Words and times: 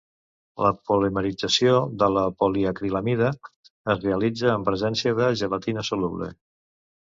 La 0.65 0.69
polimerització 0.91 1.73
de 2.05 2.07
la 2.13 2.23
poliacrilamida 2.45 3.29
es 3.97 4.03
realitza 4.09 4.51
en 4.57 4.67
presència 4.73 5.17
de 5.23 5.31
gelatina 5.45 5.89
soluble. 5.95 6.35